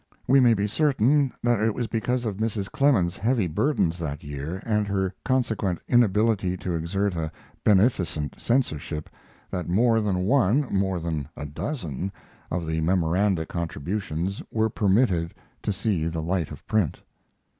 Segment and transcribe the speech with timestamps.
[0.27, 2.71] We may be certain that it was because of Mrs.
[2.71, 7.31] Clemens's heavy burdens that year, and her consequent inability to exert a
[7.63, 9.11] beneficent censorship,
[9.51, 12.11] that more than one more than a dozen
[12.49, 16.99] of the "Memoranda" contributions were permitted to see the light of print.